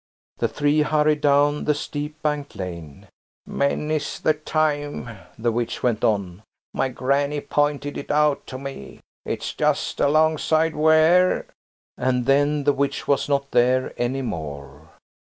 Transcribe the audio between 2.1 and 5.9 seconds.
banked lane. "Many's the time," the witch